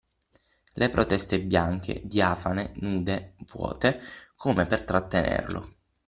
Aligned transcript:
Le 0.77 0.89
protese 0.89 1.39
bianche, 1.45 2.01
diafane, 2.03 2.63
nude– 2.77 3.35
vuote– 3.53 4.01
come 4.35 4.65
per 4.65 4.83
trattenerlo. 4.83 5.75